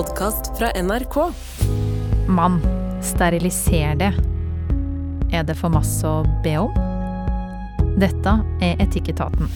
[0.00, 1.16] podkast fra NRK.
[2.28, 2.60] Mann,
[3.04, 4.14] steriliser det.
[5.32, 6.72] Er det for masse å be om?
[8.00, 8.32] Dette
[8.64, 9.50] er Etikketaten.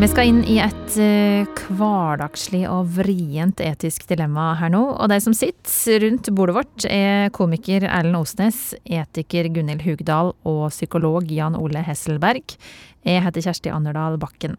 [0.00, 4.82] Vi skal inn i et eh, hverdagslig og vrient etisk dilemma her nå.
[4.96, 10.66] Og de som sitter rundt bordet vårt, er komiker Erlend Osnes, etiker Gunhild Hugdal og
[10.74, 12.58] psykolog Jan Ole Hesselberg.
[13.06, 14.58] Jeg heter Kjersti Anderdal Bakken.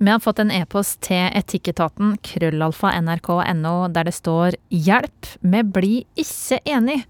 [0.00, 6.06] Vi har fått en e-post til etikketaten krøllalfa nrk.no der det står 'Hjelp, vi blir
[6.16, 7.04] ikke enig'.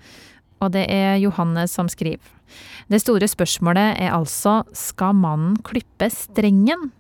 [0.59, 2.27] Og det er Johanne som skriver.
[2.91, 6.91] Det store spørsmålet er altså skal mannen klippe strengen?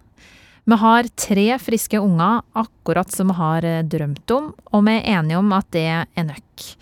[0.64, 5.18] Vi har tre friske unger, akkurat som vi har eh, drømt om, og vi er
[5.18, 6.76] enige om at det er nøkk.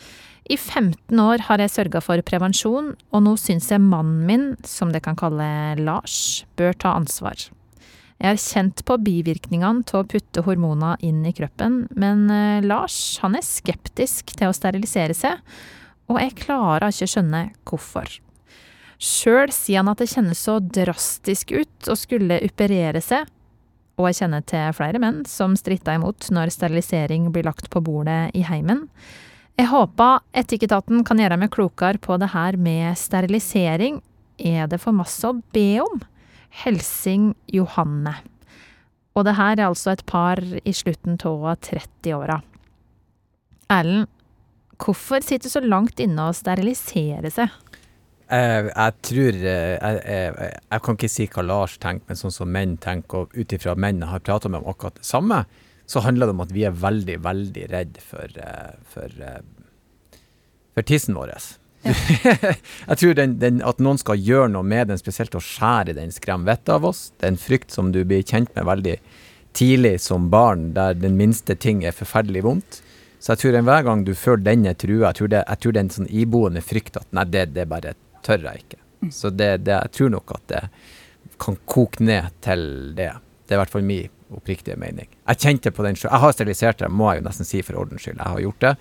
[0.52, 4.92] I 15 år har jeg sørga for prevensjon, og nå syns jeg mannen min, som
[4.92, 5.48] det kan kalle
[5.80, 7.48] Lars, bør ta ansvar.
[8.18, 13.18] Jeg har kjent på bivirkningene til å putte hormoner inn i kroppen, men eh, Lars
[13.22, 15.38] han er skeptisk til å sterilisere seg,
[16.10, 18.18] og jeg klarer ikke å skjønne hvorfor.
[18.98, 23.30] Sjøl sier han at det kjennes så drastisk ut å skulle operere seg,
[23.98, 28.34] og jeg kjenner til flere menn som stritta imot når sterilisering blir lagt på bordet
[28.34, 28.88] i heimen.
[29.58, 34.02] Jeg håper Etikketaten kan gjøre meg klokere på det her med sterilisering.
[34.38, 36.02] Er det for masse å be om?
[36.50, 38.14] Helsing Johanne.
[39.16, 42.40] Og det her er altså et par i slutten av 30-åra.
[43.68, 44.06] Erlend,
[44.78, 47.54] hvorfor sitter du så langt inne og steriliserer seg?
[48.28, 50.32] Jeg, jeg tror eh, jeg, jeg,
[50.68, 53.74] jeg, kan ikke si hva Lars tenker, men sånn som menn tenker, og ut ifra
[53.80, 55.42] menn har prata med om akkurat det samme,
[55.88, 60.20] så handler det om at vi er veldig, veldig redd for, eh, for, eh,
[60.76, 61.32] for tissen vår.
[62.90, 66.12] Jeg tror den, den, at noen skal gjøre noe med den, spesielt å skjære den,
[66.14, 67.08] skremmer vettet av oss.
[67.16, 68.96] Det er en frykt som du blir kjent med veldig
[69.58, 72.82] tidlig som barn, der den minste ting er forferdelig vondt.
[73.18, 75.74] Så jeg tror enhver gang du føler den er trua, jeg tror det, jeg tror
[75.74, 77.96] det er en sånn iboende frykt at nei, det, det bare
[78.26, 78.78] tør jeg ikke.
[79.02, 79.10] Mm.
[79.14, 80.62] Så det, det, jeg tror nok at det
[81.42, 82.62] kan koke ned til
[82.98, 83.10] det.
[83.46, 85.08] Det er i hvert fall min oppriktige mening.
[85.24, 86.10] Jeg kjente på den sjøl.
[86.12, 88.18] Jeg har sterilisert det, må jeg jo nesten si for ordens skyld.
[88.18, 88.72] Jeg har gjort det,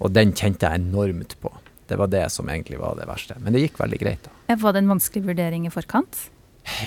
[0.00, 1.52] og den kjente jeg enormt på.
[1.88, 3.36] Det var det som egentlig var det verste.
[3.40, 4.28] Men det gikk veldig greit.
[4.28, 4.56] da.
[4.60, 6.28] Var det en vanskelig vurdering i forkant?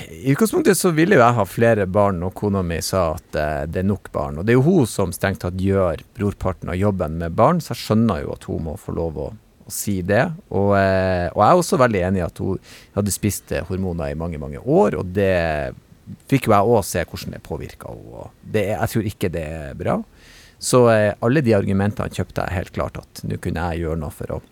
[0.09, 3.66] I utgangspunktet så ville jo jeg ha flere barn, og kona mi sa at uh,
[3.69, 4.40] det er nok barn.
[4.40, 7.75] Og det er jo hun som strengt tatt gjør brorparten av jobben med barn, så
[7.75, 9.28] jeg skjønner jo at hun må få lov å
[9.68, 10.24] å si det.
[10.50, 14.13] Og, eh, og, jeg er også veldig enig i at hun hadde spist eh, hormoner
[14.13, 15.75] i mange, mange år, og det
[16.31, 18.28] fikk jo jeg òg se hvordan det påvirka henne.
[18.56, 19.97] Jeg tror ikke det er bra.
[20.57, 24.16] Så eh, alle de argumentene kjøpte jeg helt klart at nå kunne jeg gjøre noe
[24.16, 24.44] for å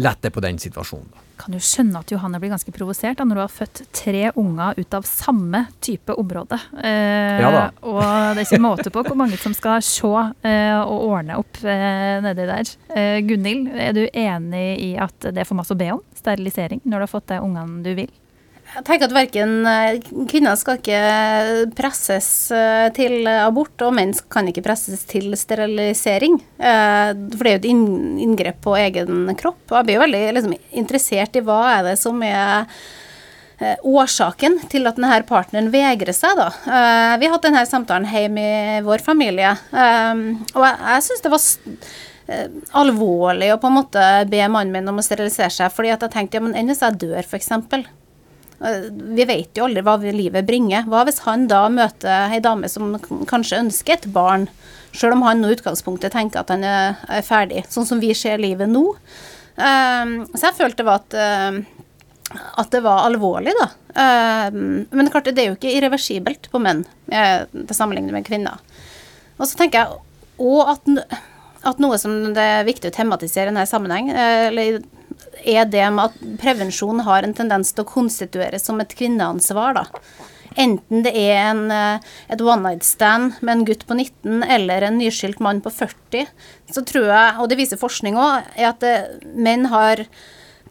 [0.00, 1.10] lette på den situasjonen.
[1.42, 4.78] Kan du skjønne at Johanne blir ganske provosert da, når du har født tre unger
[4.78, 6.58] ut av samme type område?
[6.78, 7.64] Eh, ja da.
[7.82, 10.12] og det er ikke måte på hvor mange som skal se
[10.46, 12.72] eh, og ordne opp eh, nedi der.
[12.94, 16.04] Eh, Gunhild, er du enig i at det er for masse å be om?
[16.14, 18.12] Sterilisering når du har fått de ungene du vil?
[18.72, 19.98] Jeg tenker at verken eh,
[20.30, 21.00] kvinner skal ikke
[21.76, 26.38] presses eh, til abort, og menn kan ikke presses til sterilisering.
[26.56, 27.68] Eh, for det er jo et
[28.24, 29.60] inngrep på egen kropp.
[29.68, 32.68] Og jeg blir veldig liksom, interessert i hva er det som er
[33.62, 36.48] årsaken til at denne partneren vegrer seg, da.
[37.20, 41.46] Vi har hatt denne samtalen hjemme i vår familie, og jeg syns det var
[42.82, 46.16] alvorlig å på en måte be mannen min om å sterilisere seg, fordi at jeg
[46.16, 47.52] tenkte ja, men enn hvis jeg dør, f.eks.
[48.62, 50.86] Eh, vi vet jo aldri hva livet bringer.
[50.90, 52.94] Hva hvis han da møter ei dame som
[53.30, 54.46] kanskje ønsker et barn,
[54.94, 58.42] sjøl om han nå i utgangspunktet tenker at han er ferdig, sånn som vi ser
[58.42, 58.84] livet nå.
[59.56, 63.72] Eh, så jeg følte at, uh, at det var alvorlig, da.
[63.92, 68.62] Men klart, det er jo ikke irreversibelt på menn, til sammenlignet med kvinner.
[69.36, 69.98] Og så tenker jeg
[70.40, 70.88] òg at,
[71.60, 74.80] at, noe som det er viktig å tematisere i denne sammenheng, eller
[75.44, 79.86] er det med at prevensjon har en tendens til å konstitueres som et kvinneansvar, da.
[80.60, 84.82] Enten det er en, eh, et one night stand med en gutt på 19 eller
[84.82, 86.28] en nyskilt mann på 40,
[86.70, 90.06] så tror jeg, og det viser forskning òg, er at det, eh, menn har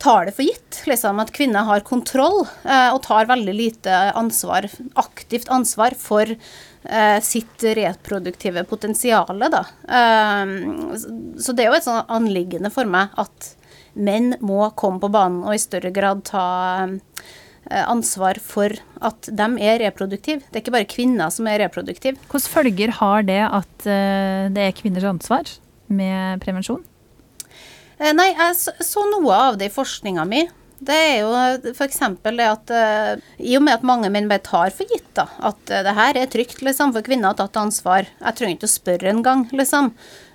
[0.01, 4.65] tar det for gitt, liksom, at kvinner har kontroll eh, og tar veldig lite ansvar,
[4.97, 9.43] aktivt ansvar for eh, sitt reproduktive potensial.
[9.45, 10.55] Eh,
[11.37, 13.53] så det er jo et sånn anliggende for meg at
[13.93, 16.45] menn må komme på banen og i større grad ta
[16.87, 20.45] eh, ansvar for at de er reproduktive.
[20.47, 22.19] Det er ikke bare kvinner som er reproduktive.
[22.31, 25.51] Hvilke følger har det at eh, det er kvinners ansvar
[25.91, 26.83] med prevensjon?
[27.99, 30.45] Eh, nei, jeg så noe av det i forskninga mi.
[30.81, 31.99] Det er jo f.eks.
[32.25, 35.61] det at uh, i og med at mange menn bare tar for gitt da, at
[35.69, 38.73] uh, det her er trygt liksom, for kvinner å ta ansvar, jeg trenger ikke å
[38.73, 39.91] spørre engang, liksom.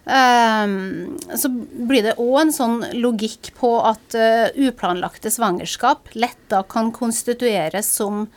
[0.06, 6.62] Um, så blir det òg en sånn logikk på at uh, uplanlagte svangerskap lett da
[6.62, 8.28] kan konstitueres som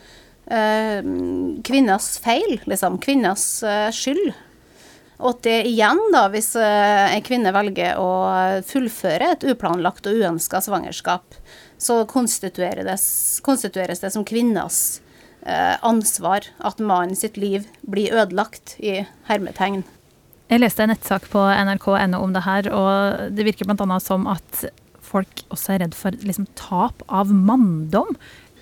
[0.50, 2.96] kvinners feil, liksom.
[3.04, 3.44] Kvinners
[3.94, 4.32] skyld.
[5.20, 8.08] Og at det igjen, da, hvis en kvinne velger å
[8.66, 11.38] fullføre et uplanlagt og uønska svangerskap,
[11.80, 15.00] så konstitueres, konstitueres det som kvinners
[15.46, 19.86] eh, ansvar at mannen sitt liv blir ødelagt, i hermetegn.
[20.50, 24.00] Jeg leste en nettsak på nrk.no om det her, og det virker bl.a.
[24.04, 24.66] som at
[25.10, 28.16] folk også er redd for liksom, tap av manndom.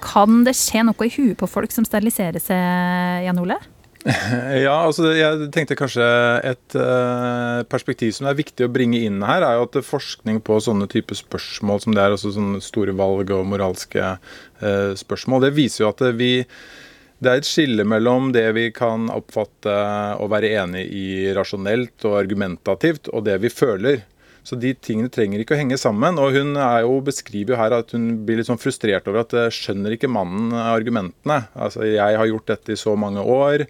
[0.04, 3.58] Kan det skje noe i huet på folk som steriliserer seg, Jan Ole?
[4.66, 6.06] Ja, altså jeg tenkte kanskje
[6.48, 10.60] et uh, perspektiv som er viktig å bringe inn her, er jo at forskning på
[10.64, 15.56] sånne type spørsmål som det er, altså sånne store valg og moralske uh, spørsmål, det
[15.58, 16.34] viser jo at vi
[17.18, 19.74] det er et skille mellom det vi kan oppfatte
[20.22, 24.04] å være enig i rasjonelt og argumentativt, og det vi føler.
[24.48, 26.16] Så de tingene trenger ikke å henge sammen.
[26.24, 29.52] Og hun jo, beskriver jo her at hun blir litt sånn frustrert over at eh,
[29.52, 31.42] skjønner ikke mannen argumentene.
[31.52, 33.66] Altså jeg har gjort dette i så mange år.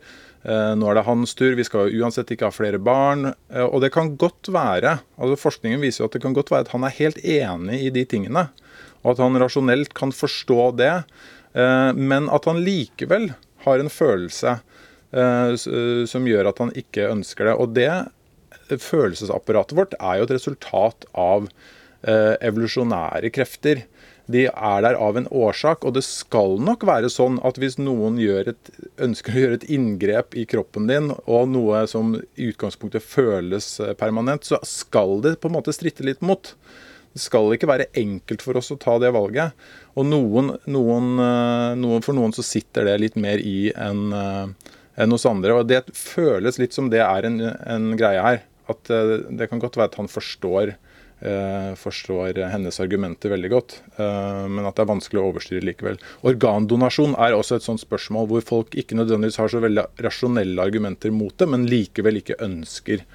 [0.45, 3.31] Eh, nå er det hans tur, vi skal uansett ikke ha flere barn.
[3.49, 6.67] Eh, og det kan godt være, altså forskningen viser jo at det kan godt være
[6.67, 8.45] at han er helt enig i de tingene.
[9.01, 10.93] Og at han rasjonelt kan forstå det.
[11.97, 13.31] Men at han likevel
[13.63, 14.51] har en følelse
[16.11, 17.53] som gjør at han ikke ønsker det.
[17.55, 17.87] Og det
[18.69, 23.85] følelsesapparatet vårt er jo et resultat av eh, evolusjonære krefter.
[24.27, 28.19] De er der av en årsak, og det skal nok være sånn at hvis noen
[28.19, 33.77] et, ønsker å gjøre et inngrep i kroppen din, og noe som i utgangspunktet føles
[33.79, 36.51] eh, permanent, så skal det på en måte stritte litt mot.
[37.15, 39.55] Det skal ikke være enkelt for oss å ta det valget.
[39.95, 44.11] Og noen, noen, eh, noen, for noen så sitter det litt mer i enn
[44.97, 45.55] en hos andre.
[45.55, 48.43] Og det føles litt som det er en, en greie her.
[48.71, 50.73] At eh, det kan godt være at han forstår,
[51.21, 56.01] eh, forstår hennes argumenter veldig godt, eh, men at det er vanskelig å overstyre likevel.
[56.27, 61.15] Organdonasjon er også et sånt spørsmål hvor folk ikke nødvendigvis har så veldig rasjonelle argumenter
[61.15, 63.07] mot det, men likevel ikke ønsker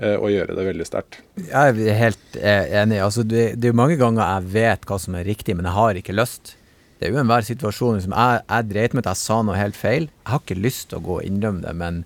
[0.00, 1.18] å gjøre det veldig sterkt.
[1.36, 3.02] Jeg er helt enig.
[3.04, 5.98] Altså, det, det er mange ganger jeg vet hva som er riktig, men jeg har
[6.00, 6.54] ikke lyst.
[6.96, 9.76] Det er jo enhver situasjon Liksom, jeg, jeg dreit meg at jeg sa noe helt
[9.76, 10.08] feil.
[10.08, 12.00] Jeg har ikke lyst til å gå og innrømme det, men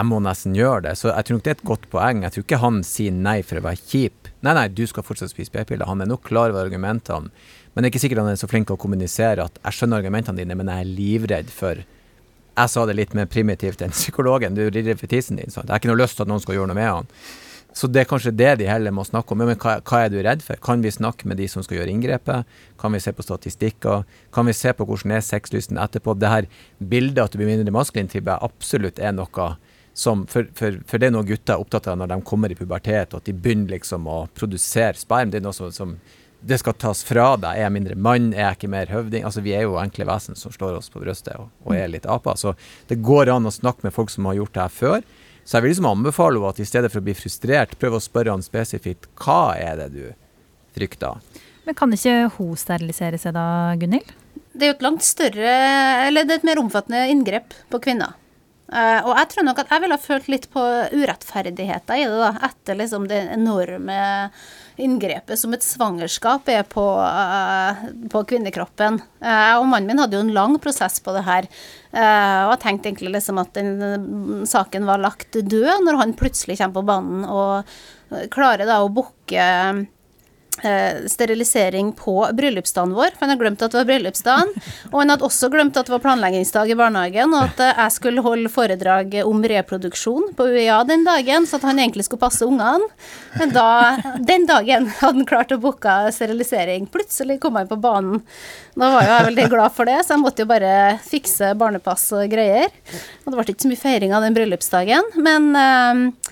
[0.00, 0.96] jeg må nesten gjøre det.
[0.96, 2.22] Så jeg tror nok det er et godt poeng.
[2.24, 4.30] Jeg tror ikke han sier nei for å være kjip.
[4.40, 5.88] Nei, nei, du skal fortsatt spise p-piller.
[5.90, 7.28] Han er nok klar over argumentene.
[7.74, 10.00] Men det er ikke sikkert han er så flink til å kommunisere at jeg skjønner
[10.00, 14.56] argumentene dine, men jeg er livredd for Jeg sa det litt mer primitivt enn psykologen.
[14.56, 15.52] Du rir for tissen din.
[15.52, 15.68] Sant?
[15.68, 17.12] Jeg har ikke noe lyst til at noen skal gjøre noe med han.
[17.76, 19.44] Så det er kanskje det de heller må snakke om.
[19.44, 20.58] Men hva, hva, er du redd for?
[20.64, 22.48] Kan vi snakke med de som skal gjøre inngrepet?
[22.80, 24.02] Kan vi se på statistikker?
[24.34, 26.16] Kan vi se på hvordan er sexlysten etterpå?
[26.18, 26.48] Det her
[26.80, 29.52] bildet at du blir mindre maskulin, tipper jeg absolutt er noe
[29.92, 32.56] som, for, for, for, det er noe gutter er opptatt av når de kommer i
[32.56, 35.32] pubertet, og at de begynner liksom å produsere sperm.
[35.32, 35.96] Det er noe som, som
[36.40, 37.50] det skal tas fra deg.
[37.52, 38.30] Er jeg mindre mann?
[38.32, 39.26] Er jeg ikke mer høvding?
[39.28, 42.08] Altså, Vi er jo enkle vesen som slår oss på brystet og, og er litt
[42.08, 42.38] aper.
[42.40, 42.54] Så
[42.88, 45.04] det går an å snakke med folk som har gjort det her før.
[45.44, 48.02] Så jeg vil liksom anbefale henne at i stedet for å bli frustrert, prøv å
[48.02, 50.02] spørre han spesifikt hva er det du
[50.76, 51.20] frykter.
[51.66, 54.14] Men kan ikke hun sterilisere seg da, Gunhild?
[54.50, 55.52] Det er jo et langt større,
[56.06, 58.16] eller det er et mer omfattende inngrep på kvinner.
[58.70, 60.62] Uh, og jeg tror nok at jeg ville ha følt litt på
[60.94, 63.98] urettferdigheter i det, da, etter liksom det enorme
[64.80, 69.00] inngrepet som et svangerskap er på, uh, på kvinnekroppen.
[69.18, 71.50] Uh, og mannen min hadde jo en lang prosess på det her.
[71.90, 76.78] og jeg tenkte egentlig liksom at den saken var lagt død når han plutselig kommer
[76.78, 79.46] på banen og klarer da å booke
[80.66, 83.14] eh, sterilisering på bryllupsdagen vår.
[83.14, 84.52] For han hadde glemt at det var bryllupsdagen.
[84.92, 87.96] Og han hadde også glemt at det var planleggingsdag i barnehagen, og at eh, jeg
[87.96, 92.46] skulle holde foredrag om reproduksjon på UiA den dagen, så at han egentlig skulle passe
[92.46, 92.88] ungene.
[93.38, 93.68] Men da,
[94.18, 96.88] den dagen hadde han klart å booke sterilisering.
[96.92, 98.22] Plutselig kom han på banen.
[98.78, 100.74] Da var jo jeg veldig glad for det, så jeg måtte jo bare
[101.04, 102.70] fikse barnepass og greier.
[103.24, 105.10] Og det ble ikke så mye feiring av den bryllupsdagen.
[105.20, 106.30] Men, eh,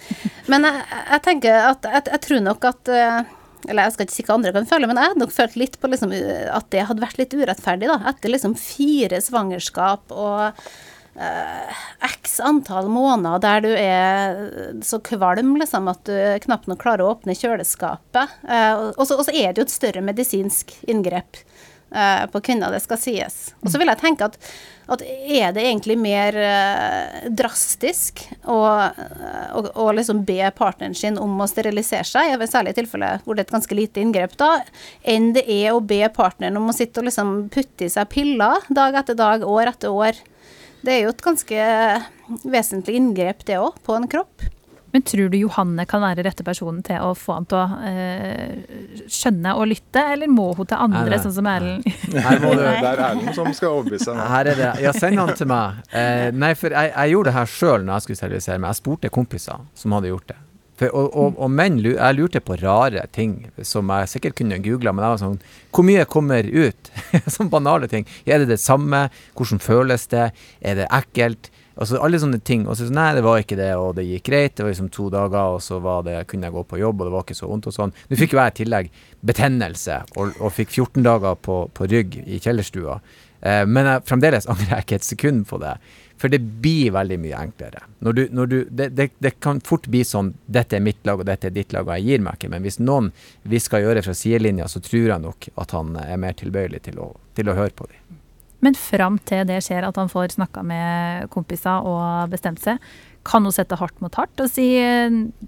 [0.48, 3.34] men jeg, jeg, tenker at jeg, jeg tror nok at eh,
[3.68, 5.78] eller jeg skal ikke si hva andre kan føle, men jeg hadde nok følt litt
[5.80, 6.14] på liksom,
[6.56, 7.98] at det hadde vært litt urettferdig, da.
[8.12, 10.62] Etter liksom fire svangerskap og
[11.18, 17.04] uh, x antall måneder der du er så kvalm liksom, at du knapt nok klarer
[17.04, 18.38] å åpne kjøleskapet.
[18.96, 21.42] Og så er det jo et større medisinsk inngrep.
[21.90, 23.38] Eh, på kvinner, det skal sies.
[23.62, 24.36] Og så vil jeg tenke at,
[24.92, 31.36] at er det egentlig mer eh, drastisk å, å, å, liksom be partneren sin om
[31.40, 34.50] å sterilisere seg, særlig i tilfelle hvor det er et ganske lite inngrep da,
[35.08, 38.68] enn det er å be partneren om å sitte og liksom putte i seg piller
[38.68, 40.20] dag etter dag, år etter år.
[40.84, 41.64] Det er jo et ganske
[42.46, 44.46] vesentlig inngrep, det òg, på en kropp.
[44.90, 49.04] Men tror du Johanne kan være rette personen til å få han til å eh,
[49.12, 51.20] skjønne og lytte, eller må hun til andre, nei, nei.
[51.26, 51.88] sånn som Erlend?
[52.14, 54.72] Her må du, det er Erlend som skal overbevise er det.
[54.84, 55.82] Ja, send han til meg.
[55.92, 58.72] Eh, nei, for jeg, jeg, gjorde det her sjøl når jeg skulle sterilisere meg.
[58.72, 60.38] Jeg spurte kompiser som hadde gjort det.
[60.78, 64.92] For, og, og, og, menn, jeg lurte på rare ting som jeg sikkert kunne googla,
[64.94, 65.40] men jeg var sånn
[65.74, 66.92] Hvor mye kommer ut?
[67.34, 68.06] Sånne banale ting.
[68.24, 69.08] Er det det samme?
[69.36, 70.30] Hvordan føles det?
[70.62, 71.50] Er det ekkelt?
[71.78, 72.66] Altså alle sånne ting.
[72.66, 74.56] Og så nei, det var ikke det, og det gikk greit.
[74.58, 77.14] Det var liksom to dager, og så det, kunne jeg gå på jobb, og det
[77.14, 77.94] var ikke så vondt og sånn.
[78.10, 78.90] Nå fikk jo jeg i tillegg
[79.30, 82.98] betennelse, og, og, fikk 14 dager på, på rygg i kjellerstua.
[83.40, 85.76] Eh, men jeg, fremdeles angrer jeg ikke et sekund på det.
[86.18, 87.84] For det blir veldig mye enklere.
[88.02, 91.22] Når du, når du, det, det, det, kan fort bli sånn 'dette er mitt lag,
[91.22, 92.50] og dette er ditt lag', og jeg gir meg ikke.
[92.50, 93.12] Men hvis noen
[93.46, 96.98] vi skal gjøre fra sidelinja, så tror jeg nok at han er mer tilbøyelig til
[97.04, 98.18] å, til å høre på dem.
[98.64, 102.82] Men fram til det skjer, at han får snakka med kompiser og bestemt seg,
[103.28, 104.66] kan hun sette hardt mot hardt og si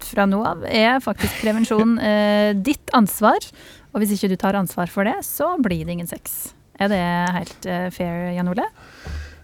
[0.05, 3.47] fra nå av er faktisk prevensjon eh, ditt ansvar.
[3.91, 6.53] Og hvis ikke du tar ansvar for det, så blir det ingen sex.
[6.81, 7.01] Er det
[7.35, 8.65] helt eh, fair, Jan Ole?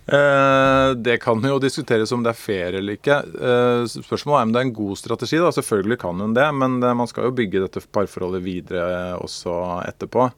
[0.07, 3.17] Eh, det kan jo diskuteres om det er fair eller ikke.
[3.19, 5.41] Eh, spørsmålet er om det er en god strategi.
[5.43, 9.57] da, Selvfølgelig kan hun det, men man skal jo bygge dette parforholdet videre også
[9.89, 10.29] etterpå.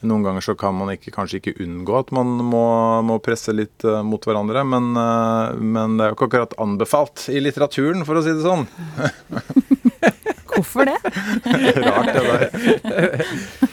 [0.00, 2.64] Noen ganger så kan man ikke, kanskje ikke unngå at man må,
[3.04, 7.26] må presse litt uh, mot hverandre, men, uh, men, det er jo ikke akkurat anbefalt
[7.28, 8.64] i litteraturen, for å si det sånn.
[10.50, 10.96] Hvorfor det?
[11.84, 13.20] Rart, det der.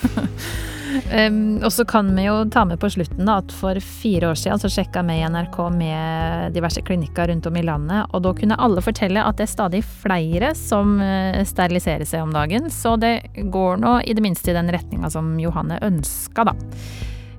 [1.07, 4.59] Og så kan vi jo ta med på slutten da, at for fire år siden
[4.59, 8.59] så sjekka vi i NRK med diverse klinikker rundt om i landet, og da kunne
[8.59, 13.13] alle fortelle at det er stadig flere som uh, steriliserer seg om dagen, så det
[13.53, 16.55] går nå i det minste i den retninga som Johanne ønska, da.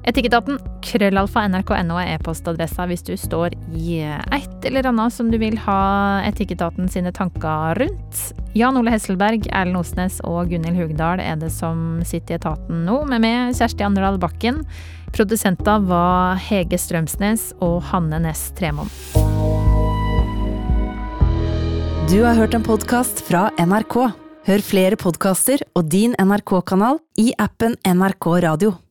[0.09, 0.57] Etikketaten
[0.87, 6.23] krøllalfa nrk.no er e-postadressa hvis du står i et eller annet som du vil ha
[6.25, 8.23] Etikketaten sine tanker rundt.
[8.57, 13.03] Jan Ole Hesselberg, Erlend Osnes og Gunhild Hugdal er det som sitter i etaten nå,
[13.11, 14.63] med meg, Kjersti Anderdal Bakken.
[15.13, 18.89] Produsenter var Hege Strømsnes og Hanne Næss Tremoen.
[22.09, 24.01] Du har hørt en podkast fra NRK.
[24.49, 28.79] Hør flere podkaster og din NRK-kanal i appen NRK Radio.